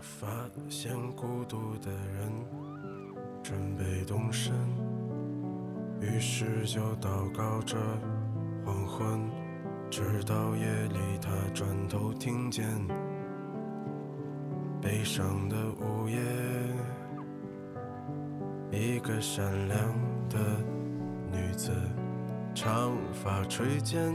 [0.00, 0.26] 发
[0.68, 2.32] 现孤独的人
[3.42, 4.54] 准备动身，
[6.00, 7.76] 于是就祷告着
[8.64, 9.30] 黄昏，
[9.90, 12.64] 直到夜里他转头听见
[14.80, 16.18] 悲伤的午夜，
[18.72, 19.78] 一个善良
[20.28, 20.38] 的
[21.30, 21.72] 女子，
[22.54, 24.14] 长发垂肩。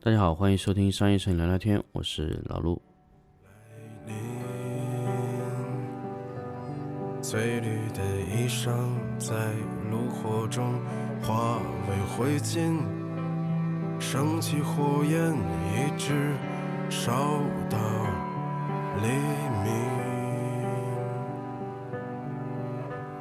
[0.00, 2.80] 大家好，欢迎收听商业摄影聊聊天，我是老陆。
[4.06, 4.14] 林，
[7.22, 8.70] 翠绿的衣裳
[9.18, 9.34] 在
[9.90, 10.80] 炉火中
[11.22, 11.58] 化
[11.88, 12.78] 为灰烬，
[13.98, 15.32] 升起火焰，
[15.74, 16.34] 一直
[16.90, 17.12] 烧
[17.70, 17.78] 到
[19.02, 19.08] 黎
[19.64, 19.72] 明，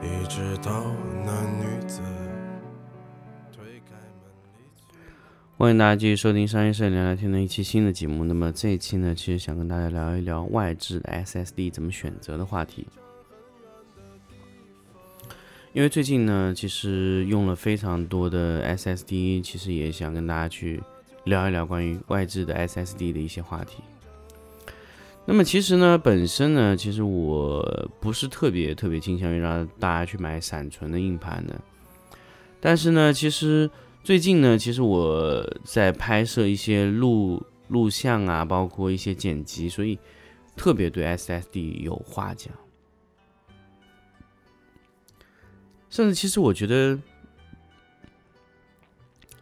[0.01, 0.71] 一直到
[1.25, 2.01] 那女子
[5.63, 8.25] 欢迎大家继续收听商业摄影聊聊天的一期新的节目。
[8.25, 12.85] 那么这一期呢，其实想跟大家聊一聊外置的 SSD 怎么选择的话题。
[15.71, 20.83] 因为最近呢，其实用了非常多的 SSD，其实也想跟大家去
[21.23, 23.77] 聊一聊关于外置的 SSD 的一些话题。
[25.23, 31.57] 那么其实呢，本身呢，其实我不是特别特别倾向于让大家去买闪存的硬盘的，
[32.59, 33.71] 但是呢，其实
[34.03, 39.97] 最近呢，其实我在拍摄一些录录像啊，包括一些剪辑，所以
[40.57, 42.53] 特别对 SSD 有话讲。
[45.89, 46.99] 甚至其实我觉得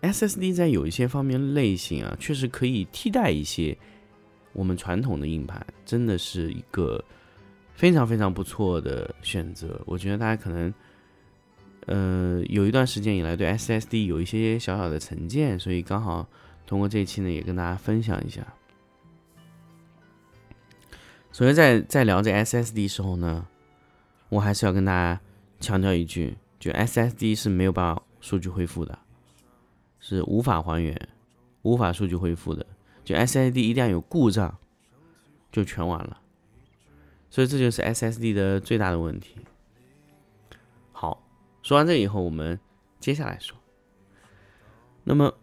[0.04, 3.76] SSD 在有一些方面类型啊，确实可以替代一些
[4.54, 7.04] 我们传统的硬盘，真的是一个
[7.74, 9.82] 非常非常不错的选择。
[9.88, 10.72] 我觉得大家可能。
[11.92, 16.28] 呃，有一段时间以来对 SSD 有一些小小的成见，所以刚好
[16.66, 18.42] 通过这一期呢，也跟大家分享一下。
[21.32, 23.48] 首先在在聊这 SSD 时候呢，
[24.30, 25.20] 我还是要跟大家
[25.60, 28.98] 强调一句，就 SSD 是没有办法数据恢复的，
[30.00, 31.10] 是无法还原、
[31.64, 32.66] 无法数据恢复的。
[33.04, 34.58] 就 SSD 一旦有故障，
[35.52, 36.22] 就全完了。
[37.30, 39.38] 所以这就是 SSD 的最大的问题。
[41.62, 42.60] 说完这以后，我们
[43.00, 43.58] 接下来说。
[45.04, 45.34] 那么，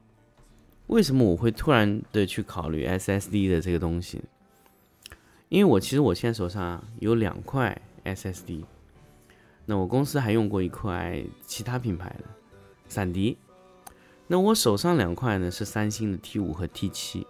[0.88, 4.22] 为什么我会突然的去考虑 SSD 的这个东西？
[5.48, 8.64] 因为我其实我现在手上有两块 SSD，
[9.64, 12.24] 那我公司还用过一块其他品牌的
[12.88, 13.38] 闪迪。
[14.26, 17.26] 那我手上两块呢是三星的 T 五和 T 七。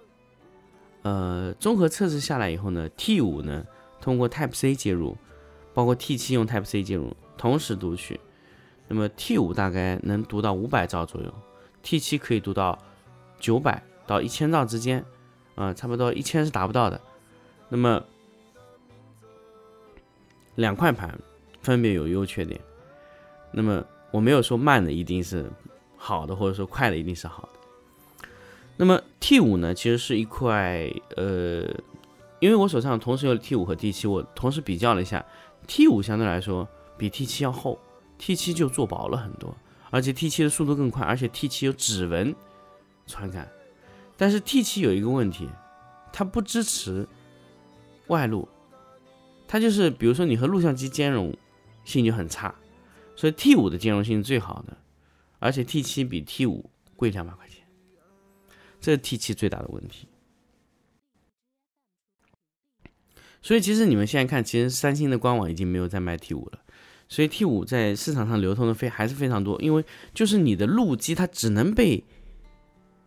[1.02, 3.64] 呃，综合测试下来以后呢，T 五呢
[4.00, 5.16] 通过 Type C 接入，
[5.72, 8.18] 包括 T 七用 Type C 接入，同时读取。
[8.88, 11.32] 那么 T 五大概能读到五百兆左右
[11.82, 12.78] ，T 七可以读到
[13.38, 15.04] 九百到一千兆之间，
[15.54, 16.98] 啊，差不多一千是达不到的。
[17.68, 18.02] 那么
[20.54, 21.18] 两块盘
[21.60, 22.58] 分别有优缺点。
[23.52, 25.50] 那么我没有说慢的一定是
[25.96, 28.28] 好的，或者说快的一定是好的。
[28.78, 31.64] 那么 T 五呢，其实是一块，呃，
[32.40, 35.22] 因为我手上同时有 T 五和 T 七，我同时比较了一下
[35.66, 36.66] ，T 五相对来说
[36.96, 37.78] 比 T 七要厚。
[38.18, 39.56] T 七就做薄了很多，
[39.90, 42.34] 而且 T 七的速度更快，而且 T 七有指纹
[43.06, 43.48] 传感。
[44.16, 45.48] 但是 T 七有一个问题，
[46.12, 47.08] 它不支持
[48.08, 48.48] 外录，
[49.46, 51.34] 它就是比如说你和录像机兼容
[51.84, 52.54] 性就很差，
[53.14, 54.76] 所以 T 五的兼容性是最好的，
[55.38, 57.64] 而且 T 七比 T 五贵两百块钱，
[58.80, 60.08] 这是 T 七最大的问题。
[63.40, 66.58] 所以其实你们现在看，其实三星的官网已经没有在卖 T 五了。
[67.08, 72.04] 所以 T 五在市场上流通的非还是非常多，因为就是你的路基它只能被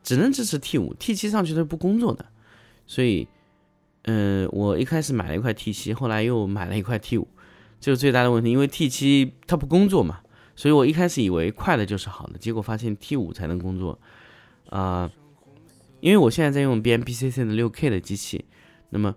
[0.01, 2.25] 只能支持 T 五，T 七上去它是不工作的。
[2.87, 3.27] 所以，
[4.03, 7.27] 嗯，我一开始买了一块 T 七，后来又买了一块 T 五，
[7.79, 10.21] 这是最大的问题，因为 T 七它不工作嘛。
[10.55, 13.99] 所以我一开始以为快的就是好的，结果发现 T 五才能工作
[14.69, 15.11] 啊。
[15.99, 18.45] 因为我现在在用 BMPCC 的六 K 的机器，
[18.89, 19.15] 那么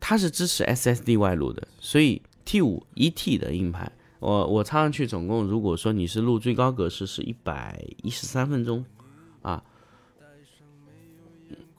[0.00, 3.92] 它是支持 SSD 外露的，所以 T 五一 T 的硬盘。
[4.18, 8.84] 我我插上去总共，如果说你是录最高格式是一百一十三分钟，
[9.42, 9.62] 啊，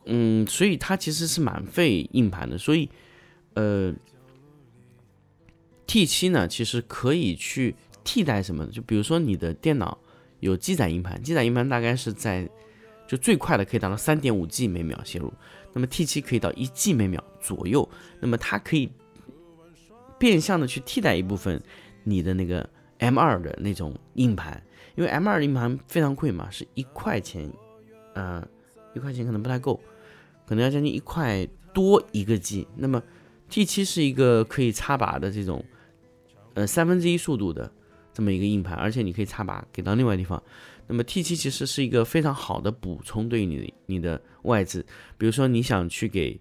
[0.06, 2.56] 嗯，所以它其实是蛮费硬盘的。
[2.58, 2.88] 所以，
[3.56, 3.92] 呃
[5.88, 8.68] ，T 七呢，其实可以去替代什么？
[8.68, 9.98] 就比如说你的电脑
[10.40, 12.48] 有机载硬盘，机载硬盘大概是在
[13.08, 15.34] 就最快的可以达到三点五 G 每秒写入，
[15.74, 17.90] 那么 T 七可以到一 G 每秒左右，
[18.22, 18.92] 那么它可以
[20.20, 21.60] 变相的去替代一部分。
[22.08, 22.68] 你的那个
[23.00, 24.64] M 二的那种硬盘，
[24.96, 27.52] 因为 M 二硬盘非常贵嘛，是一块钱，
[28.14, 28.48] 呃，
[28.96, 29.78] 一块钱可能不太够，
[30.46, 32.66] 可能要将近一块多一个 G。
[32.78, 33.04] 那么
[33.50, 35.62] T 七是一个可以插拔的这种，
[36.54, 37.70] 呃三分之一速度的
[38.14, 40.42] 这么一个硬盘，而且你可以插拔给到另外地方。
[40.88, 44.86] 那么 T 七其实是一个非常好的补充，对于你你的外置，
[45.18, 46.40] 比如说你想去给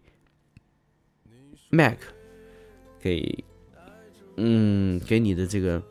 [1.71, 1.99] Mac，
[3.01, 3.45] 给
[4.37, 5.83] 嗯给你的这个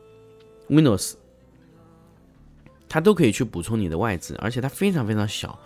[0.70, 1.14] Windows，
[2.88, 5.60] 它都可以去补充你的外置，而且它非常非常小，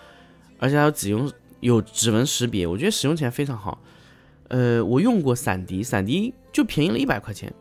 [0.57, 3.81] 而且它只用有指纹识别，我觉得使用起来非常好。
[4.47, 7.53] 呃，我用过闪迪，闪迪就便宜了一百块钱，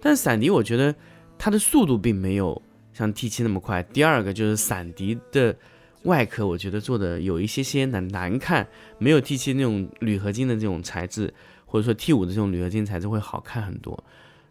[0.00, 0.94] 但是闪迪我觉得
[1.36, 2.60] 它的速度并没有。
[2.94, 5.56] 像 T 七那么快，第二个就是闪迪的
[6.02, 8.68] 外壳，我觉得做的有一些些难难看，
[8.98, 11.32] 没有 T 七那种铝合金的这种材质，
[11.72, 14.04] 或者说 T 五的这种铝合金材质会好看很多。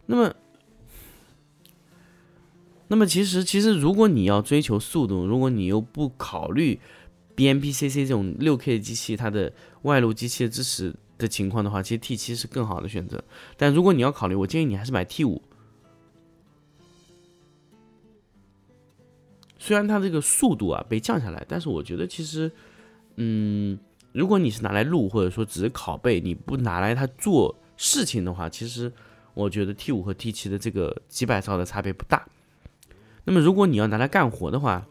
[0.06, 0.34] 那么，
[2.88, 6.80] 那么其实其实如果你要追求速度，如果你又不考虑
[7.36, 9.52] BMPCC 这种六 K 机器它的
[9.82, 13.22] 外露机器支持的情况的话，其实 T 七是更好的选择。
[13.56, 15.40] 但如果你要考虑，我建议你还是买 T 五。
[19.60, 22.50] 虽然它这个速度啊被降下来，但是我觉得其实，
[23.14, 23.78] 嗯，
[24.12, 28.92] 如果你是拿来录或者说只是拷贝，你不拿来它做事情的话，其实
[29.34, 32.26] 我觉得 T 五和 T 七的这个几百兆的差别不大。
[33.24, 34.86] 那么如果你要拿来干活的话，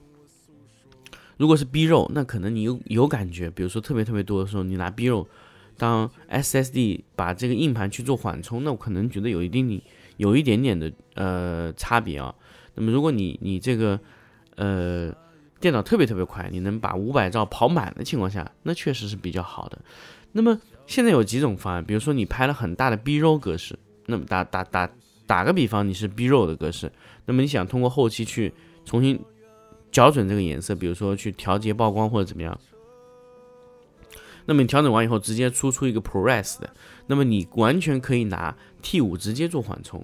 [1.38, 5.28] 如果是 B 肉，那可能你有有感觉，比如说特别特别多的时候，你拿 B 肉
[5.78, 9.84] 当 SSD 把这个硬盘去做缓冲，那我可能觉得有一定的
[10.18, 12.34] 有一点点的呃差别啊。
[12.76, 14.00] 那么如果你你这个
[14.56, 15.14] 呃，
[15.62, 19.80] 电脑特别特别快，你能把五百兆跑满的情况下，那确实是比较好的。
[20.32, 23.78] 那么现在有几种方案，比如说你拍了很大的 BRO 格式，
[24.08, 24.90] 那么打打打
[25.28, 26.92] 打个比方，你是 BRO 的格式，
[27.26, 28.52] 那么你想通过后期去
[28.84, 29.20] 重新
[29.92, 32.60] 校准这个颜色，比如说去调节曝光或者怎么样，
[34.46, 36.70] 那么你调整完以后直接输出一个 ProRes 的，
[37.06, 40.04] 那么你完全可以拿 T 五直接做缓冲。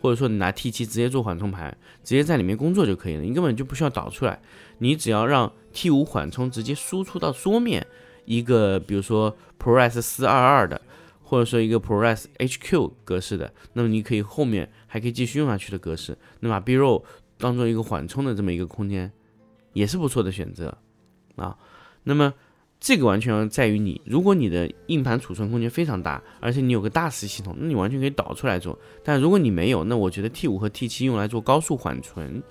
[0.00, 4.40] 或者说你拿 T 七直接做缓冲盘，直接在里面工作就可以了，你根本就不需要导出来，
[4.78, 7.86] 你只要让 T 五缓冲直接输出到桌面
[8.24, 10.80] 一个，比如说 ProRes 四二二的，
[11.22, 17.04] 或者说一个 ProRes HQ 格式的，那么你可以后面还可以继续用下去的格式，那把 BRO
[17.36, 19.12] 当做一个缓冲的这么一个空间，
[19.74, 20.78] 也是不错的选择
[21.36, 21.56] 啊，
[22.04, 22.32] 那么。
[22.80, 28.76] 这个完全在于你，如果你的硬盘储存空间非常大，而且你有个大磁系统，那你完全可以导出来做。
[29.04, 32.42] 但如果你没有，那我觉得 T 五和 T 七用来做高速缓存、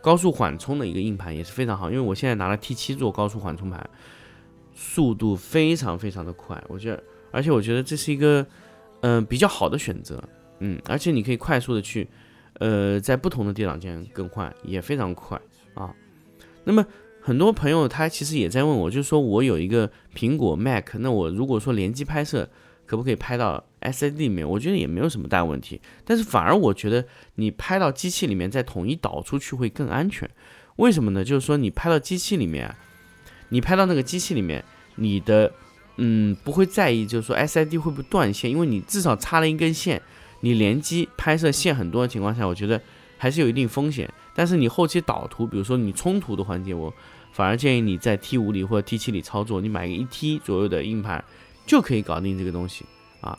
[0.00, 1.90] 高速缓冲的一个硬盘也是非常好。
[1.90, 3.90] 因为我现在拿了 T 七做高速缓冲盘，
[4.72, 7.02] 速度非常非常的快，我觉得，
[7.32, 8.46] 而且我觉得这是一个
[9.00, 10.22] 嗯比较好的选择，
[10.60, 12.08] 嗯，而且你可以快速的去
[12.60, 15.36] 呃在不同的电脑间更换，也非常快
[15.74, 15.92] 啊。
[16.62, 16.86] 那么。
[17.26, 22.48] 很多朋友他其实也在问我，就是说我有一个苹果 Mac，那我如果说联机拍摄，
[22.86, 24.48] 可不可以拍到 SSD 里面？
[24.48, 25.80] 我觉得也没有什么大问题。
[26.04, 30.30] 但是反而我觉得你拍到机器里面再统一导出去会更安全。
[30.76, 31.24] 为什么呢？
[31.24, 32.72] 就是说你拍到机器里面，
[33.48, 34.64] 你拍到那个机器里面，
[34.94, 35.52] 你的
[35.96, 40.00] 嗯不会在意，就是说 SSD 会不会断线，因为你至少插了一根线，
[40.42, 42.80] 你联机拍摄线很多的情况下，我觉得
[43.18, 44.08] 还是有一定风险。
[44.36, 46.94] 但是你后期导图，比如说你冲突的环节，我。
[47.32, 51.22] 反而建议你在 T 五里或者 T 七里操作，你买个一 T 左右的硬盘
[51.66, 52.86] 就可以搞定这个东西
[53.20, 53.38] 啊。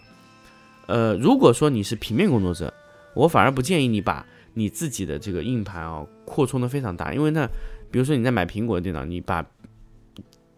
[0.85, 2.71] 呃，如果说你是平面工作者，
[3.15, 4.23] 我反而不建议你把
[4.53, 7.49] 你自己的这个硬盘啊扩充的非常大，因为呢，
[7.89, 9.43] 比如说你在买苹果的电脑，你把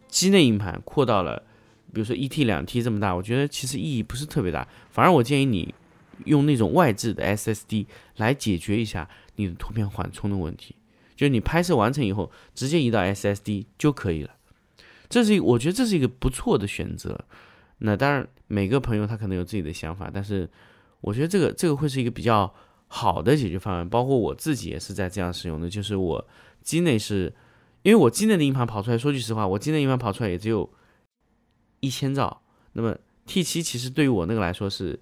[0.09, 1.41] 机内硬盘扩到了，
[1.93, 4.67] 比如说一 T 两 T 这么大，我觉得其实意义不是特别大。
[4.91, 5.73] 反而我建议你
[6.25, 7.85] 用那种外置的 SSD
[8.17, 10.75] 来解决一下你的图片缓冲的问题。
[11.15, 14.35] 就是你拍摄完成以后，直接移到 SSD 就可以了。
[15.09, 17.25] 这是，我觉得这是一个不错的选择。
[17.79, 20.49] 那当然，每个朋友他可能有自己的想法，但是
[21.01, 22.53] 我觉得这个这个会是一个比较
[22.87, 23.87] 好的解决方案。
[23.89, 26.27] 包括我自己也是在这样使用的，就是我
[26.61, 27.33] 机内是，
[27.83, 30.71] 因为我机内的硬盘跑出来，说句实话，我机内硬盘跑出来也只有
[31.79, 32.41] 一千兆。
[32.73, 34.99] 那么 T 七其实对于我那个来说是，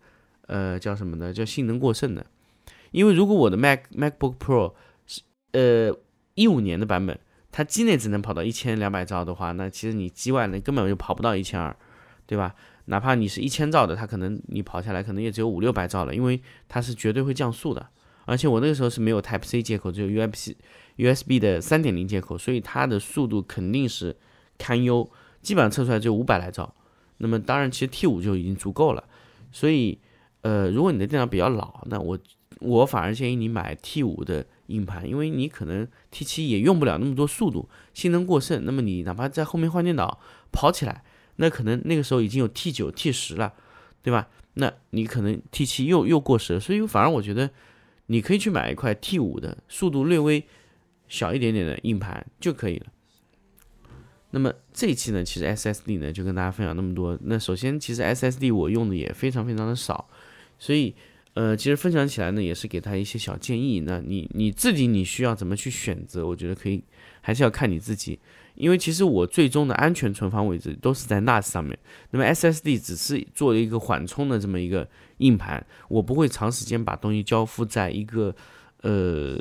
[0.48, 1.32] 呃，叫什么呢？
[1.32, 2.26] 叫性能过剩的。
[2.92, 4.74] 因为如果我的 Mac MacBook Pro
[5.06, 5.98] 是，呃。
[6.40, 7.20] 一五年的版本，
[7.52, 11.76] 它机内只能跑到一千两百兆的话，那其实你机外呢根本就跑不到一千二，
[12.28, 12.54] 对吧？
[12.86, 16.40] 哪怕你是一千兆的，它可能你跑下来可能也只有五六百兆了，因为
[16.70, 17.90] 它是绝对会降速的。
[18.26, 20.54] 而且我那个时候是没有 Type C 接口，只有 USB
[20.98, 24.16] USB 的三点零接口，所以它的速度肯定是
[24.60, 25.10] 堪忧，
[25.42, 26.76] 基本上测出来就五百来兆。
[27.18, 29.04] 那么当然，其实 T 五就已经足够了。
[29.52, 30.00] 所以，
[30.42, 32.18] 呃，如果你的电脑比较老，那我
[32.60, 34.46] 我反而建议你买 T 五的。
[34.68, 38.66] 硬盘，因为你可能 T7 也用不了那么多速度，性能过剩。
[38.66, 40.20] 那么你哪怕在后面换电脑
[40.52, 41.06] 跑起来，
[41.38, 43.54] 那可能那个时候已经有 T 九、T 十了，
[44.04, 44.28] 对吧？
[44.56, 47.50] 那你可能 T 七又又过时了，所以反而我觉得
[48.08, 50.46] 你可以去买一块 T 五的，速度略微
[51.08, 52.88] 小一点点的硬盘就可以了。
[54.32, 57.18] 那么这一期呢，其实 SSD 呢就跟大家分享那么多。
[57.22, 60.10] 那首先，其实 SSD 我用的也非常非常的少，
[60.60, 60.94] 所以
[61.34, 63.82] 呃，其实分享起来呢也是给他一些小建议。
[63.82, 66.26] 那你你自己你需要怎么去选择？
[66.26, 66.84] 我觉得可以，
[67.22, 68.20] 还是要看你自己。
[68.56, 71.78] 因为其实我最终的安全存放位置都是在 NAS 上面，
[72.10, 78.36] 那么 SSD 只是做了一个缓冲的这么一个硬盘，我不会长时间把东西交付在一个
[78.82, 79.40] 呃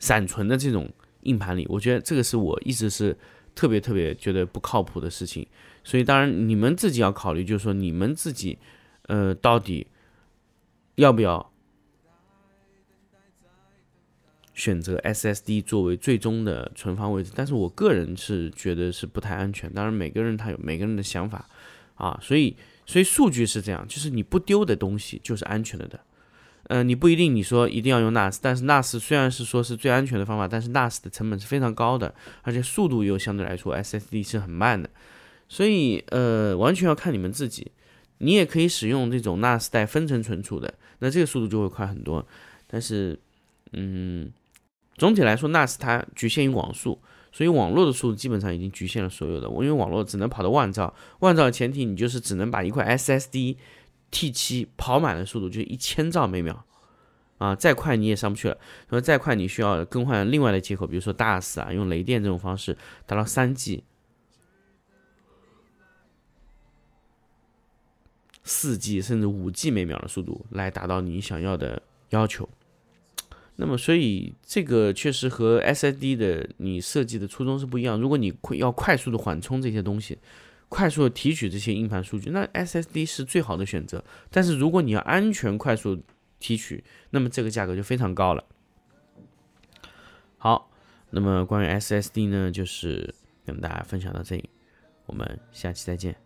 [0.00, 0.90] 闪存的这种
[1.22, 1.64] 硬盘里。
[1.68, 3.16] 我觉得这个是我一直是
[3.54, 5.46] 特别特别觉得不靠谱的事情。
[5.84, 8.58] 所以当然你们自己要考虑，就是说你们自己
[9.06, 9.86] 呃到底
[10.96, 11.52] 要不要。
[14.54, 19.70] 选择 SSD 作为最终的存放位置，但是我个人是觉得是不太安全。
[19.70, 21.46] 当然，每个人他有每个人的想法
[21.96, 26.00] 啊，所以所以数据是这样，就是你不丢的东西就是安全了的。
[26.68, 34.88] 呃，你不一定你说一定要用 NAS，但是 NAS 虽然是说是最安全的方法，但是 NAS 的成本是非常高的，而且速度又相对来说 SSD 是很慢的，
[35.50, 37.72] 所以呃，完全要看你们自己。
[38.18, 42.26] 你也可以使用这种 NAS 带分层存储的，那这个速度就会快很多。
[42.66, 43.18] 但是，
[43.72, 44.32] 嗯。
[44.98, 46.98] 总体来说，NAS 它局限于网速，
[47.30, 49.46] 所以网络的速度基本上已经局限了所有的。
[49.46, 53.56] 我因为网络只能跑到万兆，万兆的前提你就是只能把一块 SSD
[54.10, 56.64] T7 跑满的速度就一千兆每秒
[57.36, 58.56] 啊，再快你也上不去了。
[58.88, 63.84] 那么再快你需要更换另外的接口，比如说 DAS 啊，用雷电这种方式达到三 G、
[68.46, 72.48] 四 G 甚至五 G 每秒的速度来达到你想要的要求。
[73.56, 77.98] 那么，所以这个确实和 SSD 的你设计的初衷是不一样。
[78.00, 80.18] 如果你要快速的缓冲这些东西，
[80.68, 84.04] 快速的提取这些硬盘数据，那 SSD 是最好的选择。
[84.30, 86.02] 但是如果你要安全快速
[86.38, 88.44] 提取，那么这个价格就非常高了。
[90.36, 90.70] 好，
[91.10, 93.14] 那么关于 SSD 呢，就是
[93.46, 94.50] 跟大家分享到这里，
[95.06, 96.25] 我们下期再见。